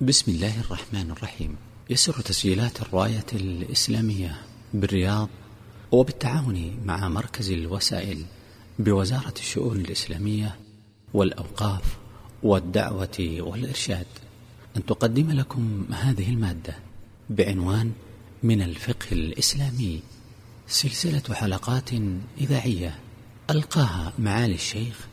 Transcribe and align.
بسم 0.00 0.32
الله 0.32 0.60
الرحمن 0.60 1.10
الرحيم. 1.10 1.56
يسر 1.90 2.20
تسجيلات 2.20 2.82
الراية 2.82 3.26
الإسلامية 3.32 4.40
بالرياض 4.74 5.28
وبالتعاون 5.92 6.78
مع 6.84 7.08
مركز 7.08 7.50
الوسائل 7.50 8.24
بوزارة 8.78 9.34
الشؤون 9.38 9.76
الإسلامية 9.76 10.58
والأوقاف 11.14 11.98
والدعوة 12.42 13.36
والإرشاد. 13.40 14.06
أن 14.76 14.86
تقدم 14.86 15.30
لكم 15.30 15.86
هذه 15.92 16.30
المادة 16.30 16.76
بعنوان 17.30 17.92
من 18.42 18.62
الفقه 18.62 19.12
الإسلامي 19.12 20.02
سلسلة 20.68 21.34
حلقات 21.34 21.90
إذاعية 22.40 22.98
ألقاها 23.50 24.12
معالي 24.18 24.54
الشيخ 24.54 25.06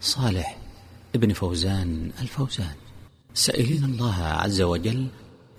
صالح 0.00 0.58
ابن 1.14 1.32
فوزان 1.32 2.10
الفوزان. 2.20 2.81
سائلين 3.34 3.84
الله 3.84 4.22
عز 4.22 4.62
وجل 4.62 5.06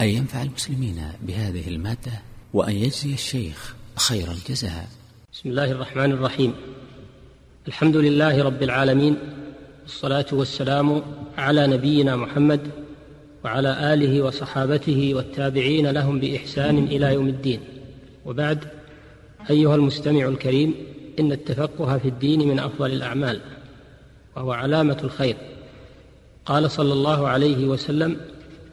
أن 0.02 0.08
ينفع 0.08 0.42
المسلمين 0.42 1.02
بهذه 1.22 1.68
المادة 1.68 2.12
وأن 2.54 2.76
يجزي 2.76 3.14
الشيخ 3.14 3.76
خير 3.96 4.32
الجزاء. 4.32 4.88
بسم 5.34 5.50
الله 5.50 5.72
الرحمن 5.72 6.12
الرحيم. 6.12 6.54
الحمد 7.68 7.98
لله 7.98 8.44
رب 8.44 8.64
العالمين 8.64 9.18
والصلاة 9.84 10.26
والسلام 10.32 11.04
على 11.38 11.68
نبينا 11.68 12.16
محمد 12.16 12.62
وعلى 13.46 13.94
آله 13.94 14.22
وصحابته 14.22 15.14
والتابعين 15.14 15.88
لهم 15.88 16.20
بإحسان 16.20 16.78
إلى 16.78 17.14
يوم 17.14 17.28
الدين. 17.28 17.60
وبعد 18.26 18.68
أيها 19.50 19.76
المستمع 19.76 20.28
الكريم 20.28 20.76
إن 21.20 21.32
التفقه 21.32 21.98
في 21.98 22.08
الدين 22.08 22.48
من 22.48 22.60
أفضل 22.60 22.92
الأعمال 22.92 23.42
وهو 24.36 24.52
علامة 24.52 24.98
الخير. 25.04 25.36
قال 26.46 26.72
صلى 26.72 26.94
الله 26.94 27.28
عليه 27.28 27.66
وسلم 27.66 28.18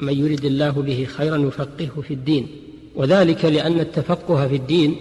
من 0.00 0.26
يرد 0.26 0.44
الله 0.44 0.70
به 0.70 1.04
خيرا 1.16 1.36
يفقهه 1.36 2.02
في 2.08 2.14
الدين 2.14 2.46
وذلك 2.94 3.44
لأن 3.44 3.80
التفقه 3.80 4.48
في 4.48 4.56
الدين 4.56 4.96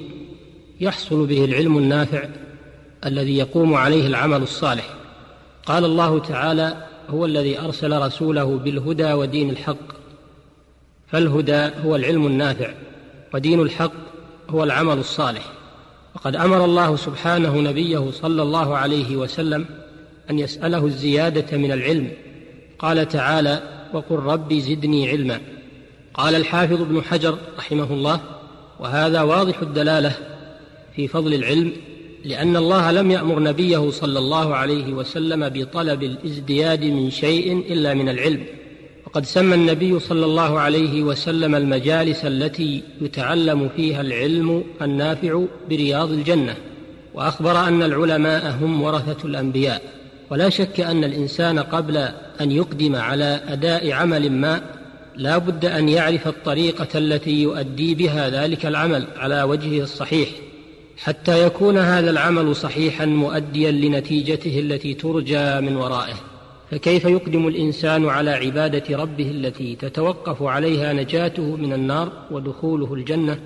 يحصل 0.82 1.26
به 1.26 1.46
العلم 1.46 1.78
النافع 1.78 2.24
الذي 3.06 3.38
يقوم 3.38 3.74
عليه 3.74 4.08
العمل 4.08 4.42
الصالح. 4.42 4.94
قال 5.66 5.86
الله 5.86 6.20
تعالى 6.20 6.88
هو 7.10 7.26
الذي 7.26 7.60
أرسل 7.60 8.02
رسوله 8.02 8.44
بالهدى 8.46 9.14
ودين 9.14 9.50
الحق 9.50 10.00
فالهدى 11.08 11.70
هو 11.86 11.96
العلم 11.96 12.28
النافع 12.28 12.74
ودين 13.34 13.60
الحق 13.60 13.92
هو 14.50 14.64
العمل 14.64 14.98
الصالح. 14.98 15.52
وقد 16.16 16.36
أمر 16.36 16.66
الله 16.66 16.96
سبحانه 16.96 17.62
نبيه 17.62 18.12
صلى 18.12 18.42
الله 18.42 18.78
عليه 18.78 19.16
وسلم 19.16 19.66
أن 20.30 20.40
يسأله 20.40 20.86
الزيادة 20.86 21.58
من 21.58 21.72
العلم 21.72 22.12
قال 22.80 23.08
تعالى 23.08 23.62
وقل 23.94 24.16
رب 24.16 24.54
زدني 24.54 25.10
علما. 25.10 25.40
قال 26.14 26.36
الحافظ 26.36 26.82
ابن 26.82 27.02
حجر 27.02 27.38
رحمه 27.58 27.94
الله 27.94 28.22
وهذا 28.80 29.22
واضح 29.22 29.62
الدلالة 29.62 30.16
في 30.96 31.08
فضل 31.08 31.34
العلم 31.34 31.72
لأن 32.26 32.56
الله 32.56 32.92
لم 32.92 33.12
يأمر 33.12 33.40
نبيه 33.40 33.90
صلى 33.90 34.20
الله 34.20 34.56
عليه 34.56 34.94
وسلم 34.94 35.50
بطلب 35.50 36.04
الازدياد 36.04 36.84
من 36.84 37.12
شيء 37.12 37.58
إلا 37.74 37.94
من 37.94 38.10
العلم. 38.10 38.44
وقد 39.08 39.26
سمى 39.26 39.56
النبي 39.56 40.00
صلى 40.00 40.26
الله 40.26 40.60
عليه 40.60 41.04
وسلم 41.04 41.56
المجالس 41.56 42.26
التي 42.26 42.84
يتعلم 43.02 43.70
فيها 43.76 44.02
العلم 44.02 44.64
النافع 44.82 45.44
برياض 45.70 46.12
الجنة 46.12 46.56
وأخبر 47.14 47.68
أن 47.68 47.84
العلماء 47.84 48.58
هم 48.62 48.82
ورثة 48.82 49.28
الأنبياء. 49.28 49.99
ولا 50.32 50.50
شك 50.50 50.80
أن 50.80 51.04
الإنسان 51.04 51.60
قبل 51.60 51.98
أن 52.42 52.52
يقدم 52.52 52.96
على 52.96 53.42
أداء 53.48 53.92
عمل 53.92 54.32
ما 54.32 54.62
لا 55.16 55.38
بد 55.38 55.66
أن 55.66 55.90
يعرف 55.90 56.28
الطريقة 56.28 56.88
التي 56.96 57.42
يؤدي 57.42 57.96
بها 57.96 58.30
ذلك 58.30 58.66
العمل 58.66 59.08
على 59.18 59.44
وجهه 59.44 59.84
الصحيح 59.84 60.30
حتى 60.98 61.46
يكون 61.46 61.78
هذا 61.78 62.10
العمل 62.10 62.56
صحيحا 62.56 63.06
مؤديا 63.06 63.72
لنتيجته 63.72 64.60
التي 64.60 64.94
ترجى 64.94 65.62
من 65.62 65.76
ورائه. 65.76 66.14
فكيف 66.72 67.06
يقدم 67.06 67.48
الإنسان 67.48 68.06
على 68.06 68.32
عبادة 68.32 68.98
ربه 68.98 69.32
التي 69.32 69.76
تتوقف 69.76 70.44
عليها 70.44 70.94
نجاته 70.94 71.56
من 71.56 71.74
النار 71.74 72.12
ودخوله 72.32 72.94
الجنة؟ 72.94 73.40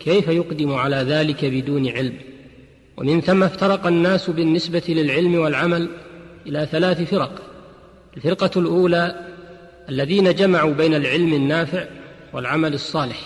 كيف 0.00 0.28
يقدم 0.28 0.72
على 0.72 0.96
ذلك 0.96 1.44
بدون 1.44 1.88
علم؟ 1.88 2.14
ومن 2.96 3.20
ثم 3.20 3.42
افترق 3.42 3.86
الناس 3.86 4.30
بالنسبة 4.30 4.82
للعلم 4.88 5.34
والعمل 5.34 5.88
إلى 6.46 6.68
ثلاث 6.72 7.02
فرق. 7.02 7.42
الفرقة 8.16 8.50
الأولى 8.56 9.26
الذين 9.88 10.34
جمعوا 10.34 10.74
بين 10.74 10.94
العلم 10.94 11.34
النافع 11.34 11.84
والعمل 12.32 12.74
الصالح 12.74 13.20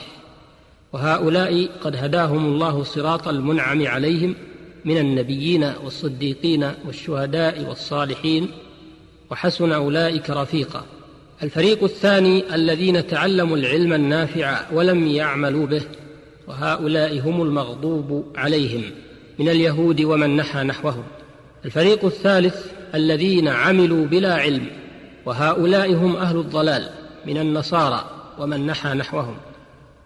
وهؤلاء 0.92 1.68
قد 1.80 1.96
هداهم 1.96 2.46
الله 2.46 2.82
صراط 2.82 3.28
المنعم 3.28 3.86
عليهم 3.86 4.34
من 4.84 4.98
النبيين 4.98 5.72
والصديقين 5.84 6.72
والشهداء 6.86 7.64
والصالحين 7.68 8.48
وحسن 9.30 9.72
أولئك 9.72 10.30
رفيقا. 10.30 10.86
الفريق 11.42 11.84
الثاني 11.84 12.54
الذين 12.54 13.06
تعلموا 13.06 13.56
العلم 13.56 13.92
النافع 13.92 14.60
ولم 14.72 15.06
يعملوا 15.06 15.66
به 15.66 15.82
وهؤلاء 16.46 17.20
هم 17.20 17.42
المغضوب 17.42 18.32
عليهم 18.36 18.82
من 19.38 19.48
اليهود 19.48 20.00
ومن 20.00 20.36
نحى 20.36 20.62
نحوهم. 20.62 21.04
الفريق 21.64 22.04
الثالث 22.04 22.66
الذين 22.94 23.48
عملوا 23.48 24.06
بلا 24.06 24.34
علم 24.34 24.66
وهؤلاء 25.26 25.94
هم 25.94 26.16
أهل 26.16 26.36
الضلال 26.36 26.88
من 27.26 27.38
النصارى 27.38 28.04
ومن 28.38 28.66
نحى 28.66 28.88
نحوهم. 28.88 29.36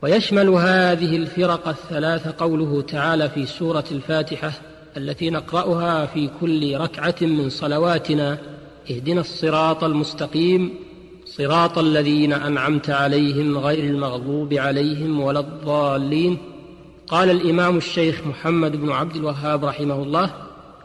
ويشمل 0.03 0.49
هذه 0.49 1.17
الفرق 1.17 1.69
الثلاث 1.69 2.29
قوله 2.29 2.83
تعالى 2.83 3.29
في 3.29 3.47
سورة 3.47 3.85
الفاتحة 3.93 4.53
التي 4.97 5.31
نقرأها 5.31 6.07
في 6.07 6.31
كل 6.41 6.77
ركعة 6.77 7.15
من 7.21 7.51
صلواتنا 7.51 8.39
اهدنا 8.91 9.21
الصراط 9.21 9.85
المستقيم 9.85 10.75
صراط 11.27 11.79
الذين 11.79 12.33
أنعمت 12.33 12.91
عليهم 12.91 13.59
غير 13.59 13.85
المغضوب 13.85 14.55
عليهم 14.55 15.21
ولا 15.21 15.41
الضالين 15.41 16.39
قال 17.09 17.31
الإمام 17.31 17.77
الشيخ 17.77 18.27
محمد 18.27 18.77
بن 18.77 18.91
عبد 18.93 19.17
الوهاب 19.17 19.65
رحمه 19.65 20.03
الله 20.03 20.31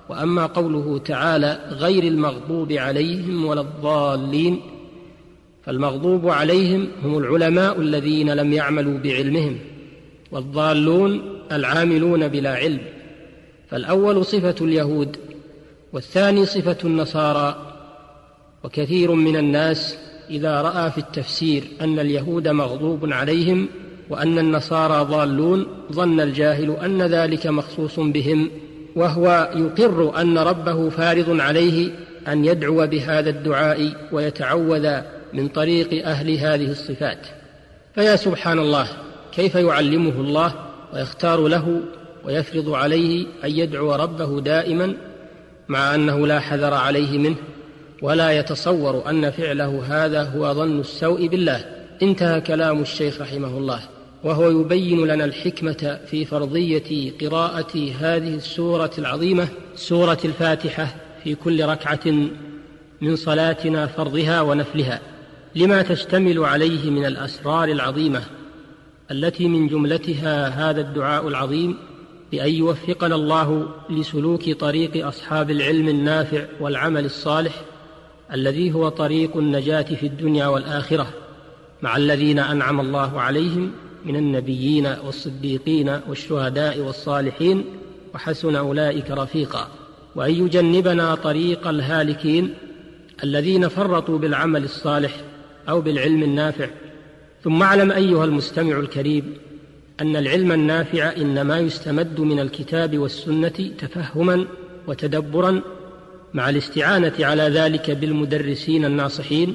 وأما 0.09 0.45
قوله 0.45 0.97
تعالى 0.97 1.59
غير 1.69 2.03
المغضوب 2.03 2.71
عليهم 2.71 3.45
ولا 3.45 3.61
الضالين 3.61 4.61
فالمغضوب 5.63 6.29
عليهم 6.29 6.87
هم 7.03 7.17
العلماء 7.17 7.81
الذين 7.81 8.29
لم 8.29 8.53
يعملوا 8.53 8.97
بعلمهم 8.97 9.57
والضالون 10.31 11.21
العاملون 11.51 12.27
بلا 12.27 12.55
علم 12.55 12.79
فالأول 13.69 14.25
صفة 14.25 14.55
اليهود 14.61 15.17
والثاني 15.93 16.45
صفة 16.45 16.77
النصارى 16.83 17.73
وكثير 18.63 19.11
من 19.11 19.35
الناس 19.35 19.97
إذا 20.29 20.61
رأى 20.61 20.91
في 20.91 20.97
التفسير 20.97 21.63
أن 21.81 21.99
اليهود 21.99 22.47
مغضوب 22.47 23.13
عليهم 23.13 23.67
وأن 24.09 24.39
النصارى 24.39 25.05
ضالون 25.05 25.67
ظن 25.91 26.19
الجاهل 26.19 26.71
أن 26.71 27.01
ذلك 27.01 27.47
مخصوص 27.47 27.99
بهم. 27.99 28.49
وهو 28.97 29.49
يقر 29.55 30.21
أن 30.21 30.37
ربه 30.37 30.89
فارض 30.89 31.41
عليه 31.41 31.91
أن 32.27 32.45
يدعو 32.45 32.87
بهذا 32.87 33.29
الدعاء 33.29 33.91
ويتعوذ 34.11 34.97
من 35.33 35.47
طريق 35.47 36.07
أهل 36.07 36.37
هذه 36.37 36.71
الصفات. 36.71 37.27
فيا 37.95 38.15
سبحان 38.15 38.59
الله 38.59 38.87
كيف 39.31 39.55
يعلمه 39.55 40.21
الله 40.21 40.53
ويختار 40.93 41.47
له 41.47 41.81
ويفرض 42.25 42.69
عليه 42.69 43.25
أن 43.43 43.51
يدعو 43.51 43.95
ربه 43.95 44.41
دائما 44.41 44.93
مع 45.67 45.95
أنه 45.95 46.27
لا 46.27 46.39
حذر 46.39 46.73
عليه 46.73 47.17
منه؟ 47.17 47.35
ولا 48.01 48.31
يتصور 48.31 49.09
أن 49.09 49.31
فعله 49.31 49.83
هذا 49.87 50.23
هو 50.23 50.53
ظن 50.53 50.79
السوء 50.79 51.27
بالله. 51.27 51.65
انتهى 52.01 52.41
كلام 52.41 52.81
الشيخ 52.81 53.21
رحمه 53.21 53.57
الله. 53.57 53.79
وهو 54.23 54.49
يبين 54.49 55.07
لنا 55.07 55.25
الحكمة 55.25 55.99
في 56.07 56.25
فرضية 56.25 57.11
قراءة 57.21 57.91
هذه 57.99 58.35
السورة 58.35 58.91
العظيمة 58.97 59.47
سورة 59.75 60.17
الفاتحة 60.25 60.95
في 61.23 61.35
كل 61.35 61.65
ركعة 61.65 62.13
من 63.01 63.15
صلاتنا 63.15 63.87
فرضها 63.87 64.41
ونفلها 64.41 65.01
لما 65.55 65.81
تشتمل 65.81 66.39
عليه 66.39 66.89
من 66.89 67.05
الأسرار 67.05 67.67
العظيمة 67.69 68.23
التي 69.11 69.47
من 69.47 69.67
جملتها 69.67 70.47
هذا 70.47 70.81
الدعاء 70.81 71.27
العظيم 71.27 71.77
بأن 72.31 72.49
يوفقنا 72.49 73.15
الله 73.15 73.67
لسلوك 73.89 74.51
طريق 74.51 75.07
أصحاب 75.07 75.51
العلم 75.51 75.89
النافع 75.89 76.45
والعمل 76.59 77.05
الصالح 77.05 77.61
الذي 78.33 78.73
هو 78.73 78.89
طريق 78.89 79.37
النجاة 79.37 79.81
في 79.81 80.05
الدنيا 80.05 80.47
والآخرة 80.47 81.07
مع 81.81 81.97
الذين 81.97 82.39
أنعم 82.39 82.79
الله 82.79 83.21
عليهم 83.21 83.71
من 84.07 84.15
النبيين 84.15 84.85
والصديقين 85.05 85.99
والشهداء 86.09 86.79
والصالحين 86.79 87.65
وحسن 88.13 88.55
أولئك 88.55 89.11
رفيقا. 89.11 89.67
وأن 90.15 90.31
يجنبنا 90.45 91.15
طريق 91.15 91.67
الهالكين 91.67 92.53
الذين 93.23 93.67
فرطوا 93.67 94.17
بالعمل 94.17 94.63
الصالح 94.63 95.21
أو 95.69 95.81
بالعلم 95.81 96.23
النافع. 96.23 96.69
ثم 97.43 97.63
اعلم 97.63 97.91
أيها 97.91 98.25
المستمع 98.25 98.79
الكريم 98.79 99.33
أن 100.01 100.15
العلم 100.15 100.51
النافع 100.51 101.15
إنما 101.17 101.59
يستمد 101.59 102.19
من 102.19 102.39
الكتاب 102.39 102.97
والسنة 102.97 103.71
تفهما 103.77 104.45
وتدبرا 104.87 105.61
مع 106.33 106.49
الاستعانة 106.49 107.13
على 107.19 107.43
ذلك 107.43 107.91
بالمدرسين 107.91 108.85
الناصحين 108.85 109.53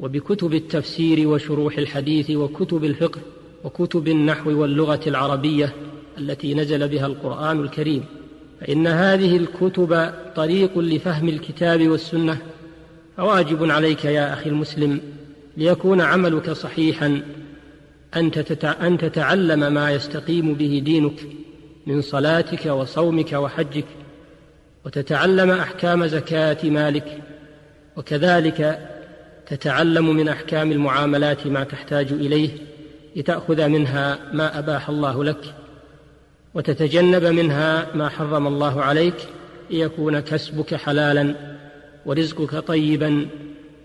وبكتب 0.00 0.54
التفسير 0.54 1.28
وشروح 1.28 1.78
الحديث 1.78 2.30
وكتب 2.30 2.84
الفقه. 2.84 3.20
وكتب 3.64 4.08
النحو 4.08 4.60
واللغة 4.60 5.00
العربية 5.06 5.72
التي 6.18 6.54
نزل 6.54 6.88
بها 6.88 7.06
القرآن 7.06 7.60
الكريم. 7.60 8.04
فإن 8.60 8.86
هذه 8.86 9.36
الكتب 9.36 10.12
طريق 10.36 10.78
لفهم 10.78 11.28
الكتاب 11.28 11.88
والسنة. 11.88 12.38
فواجب 13.16 13.70
عليك 13.70 14.04
يا 14.04 14.32
أخي 14.32 14.50
المسلم 14.50 15.00
ليكون 15.56 16.00
عملك 16.00 16.50
صحيحا. 16.50 17.22
أن 18.80 18.98
تتعلم 18.98 19.74
ما 19.74 19.90
يستقيم 19.90 20.54
به 20.54 20.82
دينك 20.84 21.26
من 21.86 22.02
صلاتك 22.02 22.66
وصومك 22.66 23.32
وحجك 23.32 23.84
وتتعلم 24.84 25.50
أحكام 25.50 26.06
زكاة 26.06 26.58
مالك 26.64 27.18
وكذلك 27.96 28.88
تتعلم 29.46 30.16
من 30.16 30.28
أحكام 30.28 30.72
المعاملات 30.72 31.46
ما 31.46 31.64
تحتاج 31.64 32.12
إليه. 32.12 32.50
لتأخذ 33.16 33.68
منها 33.68 34.18
ما 34.32 34.58
أباح 34.58 34.88
الله 34.88 35.24
لك 35.24 35.54
وتتجنب 36.54 37.24
منها 37.24 37.86
ما 37.94 38.08
حرم 38.08 38.46
الله 38.46 38.82
عليك 38.82 39.14
ليكون 39.70 40.20
كسبك 40.20 40.74
حلالا 40.74 41.34
ورزقك 42.06 42.58
طيبا 42.58 43.26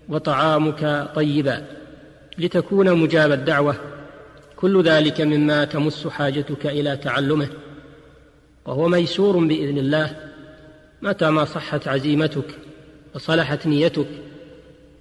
وطعامك 0.08 1.10
طيبا. 1.14 1.66
لتكون 2.38 2.98
مجاب 2.98 3.32
الدعوة 3.32 3.76
كل 4.56 4.82
ذلك 4.82 5.20
مما 5.20 5.64
تمس 5.64 6.06
حاجتك 6.06 6.66
إلى 6.66 6.96
تعلمه. 6.96 7.48
وهو 8.66 8.88
ميسور 8.88 9.44
بإذن 9.44 9.78
الله 9.78 10.16
متى 11.02 11.30
ما 11.30 11.44
صحت 11.44 11.88
عزيمتك 11.88 12.58
وصلحت 13.14 13.66
نيتك 13.66 14.08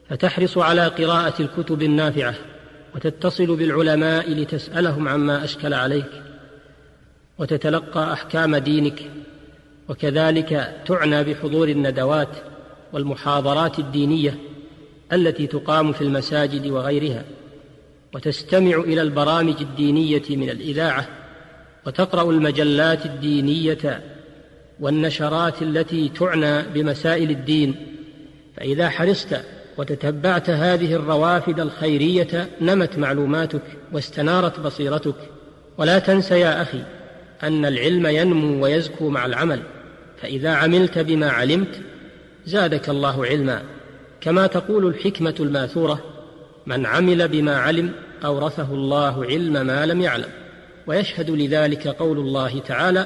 فتحرص 0.09 0.57
على 0.57 0.87
قراءة 0.87 1.41
الكتب 1.41 1.81
النافعة. 1.83 2.35
وتتصل 2.95 3.56
بالعلماء 3.56 4.31
لتسألهم 4.31 5.07
عما 5.07 5.44
أشكل 5.44 5.74
عليك 5.74 6.24
وتتلقى 7.38 8.13
أحكام 8.13 8.56
دينك 8.56 9.12
وكذلك 9.89 10.81
تعنى 10.86 11.24
بحضور 11.24 11.68
الندوات 11.68 12.30
والمحاضرات 12.94 13.80
الدينية 13.80 14.38
التي 15.13 15.47
تقام 15.47 15.91
في 15.91 16.01
المساجد 16.01 16.68
وغيرها 16.68 17.24
وتستمع 18.13 18.77
إلى 18.77 19.01
البرامج 19.01 19.56
الدينية 19.62 20.24
من 20.30 20.50
الإذاعة 20.50 21.07
وتقرأ 21.88 22.31
المجلات 22.31 23.06
الدينية 23.06 24.03
والنشرات 24.80 25.62
التي 25.62 26.09
تعنى 26.09 26.62
بمسائل 26.62 27.30
الدين. 27.31 27.75
فإذا 28.57 28.89
حرصت 28.89 29.42
وتتبعت 29.79 30.49
هذه 30.49 30.93
الروافد 30.93 31.59
الخيرية 31.59 32.49
نمت 32.61 32.97
معلوماتك 32.97 33.61
واستنارت 33.91 34.59
بصيرتك. 34.59 35.15
ولا 35.77 35.99
تنس 35.99 36.31
يا 36.31 36.61
أخي 36.61 36.83
أن 37.43 37.65
العلم 37.65 38.07
ينمو 38.07 38.63
ويزكو 38.63 39.09
مع 39.09 39.25
العمل 39.25 39.61
فإذا 40.21 40.49
عملت 40.49 40.99
بما 40.99 41.29
علمت 41.29 41.81
زادك 42.45 42.89
الله 42.89 43.25
علما. 43.25 43.61
كما 44.21 44.47
تقول 44.47 44.87
الحكمة 44.87 45.35
الماثورة 45.39 46.03
من 46.65 46.85
عمل 46.85 47.27
بما 47.27 47.57
علم 47.57 47.91
أورثه 48.25 48.73
الله 48.73 49.25
علم 49.25 49.53
ما 49.65 49.85
لم 49.85 50.01
يعلم 50.01 50.29
ويشهد 50.87 51.29
لذلك 51.29 51.87
قول 51.87 52.17
الله 52.17 52.59
تعالى 52.59 53.05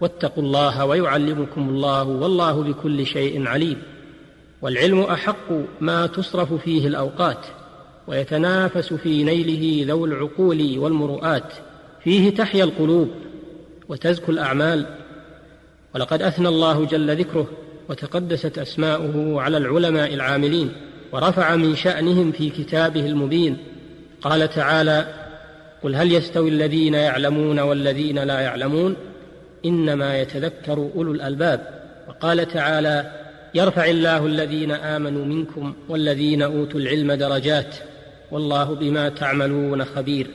واتقوا 0.00 0.42
الله 0.42 0.84
ويعلمكم 0.84 1.68
الله 1.68 2.04
والله 2.04 2.62
بكل 2.62 3.06
شيء 3.06 3.46
عليم 3.46 3.82
والعلم 4.62 5.00
أحق 5.00 5.52
ما 5.80 6.06
تصرف 6.06 6.52
فيه 6.52 6.86
الأوقات 6.86 7.46
ويتنافس 8.06 8.92
في 8.92 9.24
نيله 9.24 9.92
ذو 9.92 10.04
العقول 10.04 10.78
والمروءات 10.78 11.52
فيه 12.04 12.30
تحيا 12.30 12.64
القلوب 12.64 13.10
وتزكو 13.88 14.32
الأعمال. 14.32 14.86
ولقد 15.94 16.22
أثنى 16.22 16.48
الله 16.48 16.84
جل 16.84 17.16
ذكره 17.16 17.46
وتقدست 17.88 18.58
أسماؤه 18.58 19.42
على 19.42 19.56
العلماء 19.56 20.14
العاملين 20.14 20.72
ورفع 21.12 21.56
من 21.56 21.76
شأنهم 21.76 22.32
في 22.32 22.50
كتابه 22.50 23.06
المبين. 23.06 23.56
قال 24.20 24.50
تعالى 24.50 25.06
قل 25.82 25.94
هل 25.94 26.12
يستوي 26.12 26.48
الذين 26.48 26.94
يعلمون 26.94 27.60
والذين 27.60 28.18
لا 28.18 28.40
يعلمون؟ 28.40 28.96
إنما 29.64 30.20
يتذكر 30.20 30.90
أولو 30.96 31.12
الألباب. 31.12 31.80
وقال 32.08 32.48
تعالى 32.48 33.25
يرفع 33.54 33.84
الله 33.84 34.26
الذين 34.26 34.70
آمنوا 34.70 35.24
منكم 35.24 35.74
والذين 35.88 36.42
أوتوا 36.42 36.80
العلم 36.80 37.12
درجات 37.12 37.76
والله 38.30 38.74
بما 38.74 39.08
تعملون 39.08 39.84
خبير. 39.84 40.26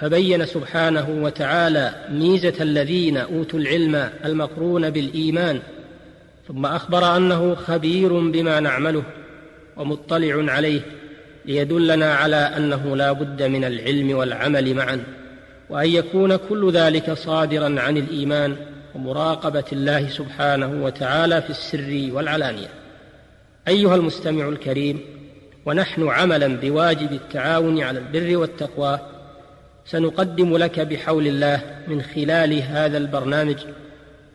فبين 0.00 0.46
سبحانه 0.46 1.08
وتعالى 1.22 1.94
ميزة 2.10 2.54
الذين 2.60 3.16
أوتوا 3.16 3.58
العلم 3.58 4.10
المقرون 4.24 4.90
بالإيمان 4.90 5.60
ثم 6.48 6.66
أخبر 6.66 7.16
أنه 7.16 7.54
خبير 7.54 8.30
بما 8.30 8.60
نعمله 8.60 9.02
ومطلع 9.76 10.52
عليه 10.52 10.80
ليدلنا 11.44 12.14
على 12.14 12.36
أنه 12.36 12.96
لا 12.96 13.12
بد 13.12 13.42
من 13.42 13.64
العلم 13.64 14.16
والعمل 14.16 14.74
معا 14.74 15.04
وأن 15.70 15.88
يكون 15.88 16.36
كل 16.36 16.72
ذلك 16.72 17.12
صادرا 17.12 17.80
عن 17.80 17.96
الإيمان 17.96 18.56
ومراقبة 18.94 19.64
الله 19.72 20.08
سبحانه 20.08 20.84
وتعالى 20.84 21.42
في 21.42 21.50
السر 21.50 22.08
والعلانية. 22.12 22.68
أيها 23.68 23.94
المستمع 23.94 24.48
الكريم 24.48 25.00
ونحن 25.66 26.08
عملا 26.08 26.46
بواجب 26.46 27.12
التعاون 27.12 27.82
على 27.82 27.98
البر 27.98 28.36
والتقوى 28.36 28.98
سنقدم 29.86 30.56
لك 30.56 30.80
بحول 30.80 31.26
الله 31.26 31.60
من 31.88 32.02
خلال 32.02 32.62
هذا 32.62 32.98
البرنامج 32.98 33.56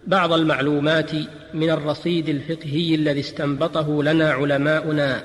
بعض 0.07 0.33
المعلومات 0.33 1.11
من 1.53 1.69
الرصيد 1.69 2.29
الفقهي 2.29 2.95
الذي 2.95 3.19
استنبطه 3.19 4.03
لنا 4.03 4.31
علماؤنا 4.31 5.23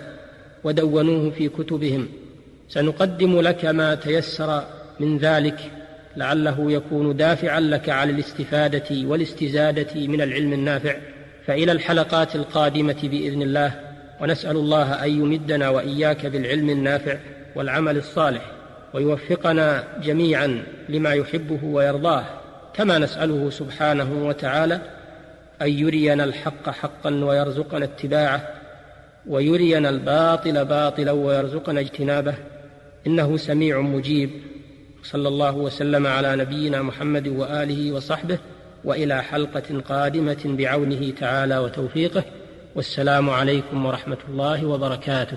ودونوه 0.65 1.31
في 1.31 1.49
كتبهم. 1.49 2.09
سنقدم 2.69 3.41
لك 3.41 3.65
ما 3.65 3.95
تيسر 3.95 4.65
من 5.01 5.19
ذلك 5.19 5.80
لعله 6.17 6.73
يكون 6.73 7.17
دافعا 7.17 7.61
لك 7.61 7.89
على 7.89 8.13
الاستفادة 8.13 9.09
والاستزادة 9.09 10.07
من 10.07 10.21
العلم 10.21 10.53
النافع. 10.53 10.97
فإلى 11.47 11.73
الحلقات 11.73 12.37
القادمة 12.37 12.97
بإذن 13.03 13.43
الله 13.43 13.73
ونسأل 14.21 14.57
الله 14.57 15.05
أن 15.05 15.11
يمدنا 15.11 15.69
وإياك 15.69 16.27
بالعلم 16.27 16.71
النافع 16.71 17.17
والعمل 17.55 17.97
الصالح 17.97 18.43
ويوفقنا 18.95 19.85
جميعا 20.03 20.63
لما 20.89 21.13
يحبه 21.13 21.65
ويرضاه. 21.65 22.25
كما 22.75 22.99
نسأله 22.99 23.51
سبحانه 23.51 24.27
وتعالى 24.27 24.81
أن 25.63 25.69
يرينا 25.69 26.25
الحق 26.25 26.71
حقا 26.71 27.11
ويرزقنا 27.11 27.85
اتباعه 27.85 28.49
ويرينا 29.27 29.89
الباطل 29.89 30.65
باطلا 30.65 31.13
ويرزقنا 31.13 31.81
اجتنابه. 31.81 32.35
إنه 33.07 33.37
سميع 33.37 33.81
مجيب. 33.81 34.31
صلى 35.03 35.29
الله 35.29 35.57
وسلم 35.57 36.07
على 36.07 36.37
نبينا 36.37 36.83
محمد 36.83 37.29
وآله 37.29 37.93
وصحبه 37.93 38.39
وإلى 38.85 39.23
حلقة 39.23 39.81
قادمة 39.89 40.39
بعونه 40.45 41.11
تعالى 41.21 41.59
وتوفيقه 41.59 42.25
والسلام 42.75 43.31
عليكم 43.31 43.87
ورحمة 43.87 44.19
الله 44.29 44.67
وبركاته. 44.67 45.37